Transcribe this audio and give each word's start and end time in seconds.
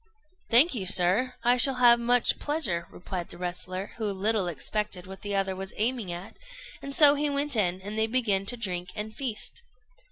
]"Thank 0.49 0.73
you, 0.73 0.87
sir, 0.87 1.35
I 1.43 1.57
shall 1.57 1.75
have 1.75 1.99
much 1.99 2.39
pleasure," 2.39 2.87
replied 2.89 3.29
the 3.29 3.37
wrestler, 3.37 3.91
who 3.97 4.05
little 4.11 4.47
expected 4.47 5.05
what 5.05 5.21
the 5.21 5.35
other 5.35 5.55
was 5.55 5.73
aiming 5.77 6.11
at; 6.11 6.37
and 6.81 6.95
so 6.95 7.13
he 7.13 7.29
went 7.29 7.55
in, 7.55 7.79
and 7.81 7.99
they 7.99 8.07
began 8.07 8.47
to 8.47 8.57
drink 8.57 8.89
and 8.95 9.15
feast. 9.15 9.61